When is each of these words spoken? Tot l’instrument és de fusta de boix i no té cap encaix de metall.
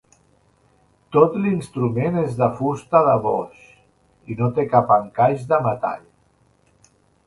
Tot 1.15 1.35
l’instrument 1.43 2.17
és 2.23 2.33
de 2.41 2.49
fusta 2.63 3.03
de 3.11 3.15
boix 3.29 3.63
i 4.35 4.41
no 4.43 4.53
té 4.59 4.69
cap 4.77 4.99
encaix 5.01 5.49
de 5.55 5.65
metall. 5.71 6.07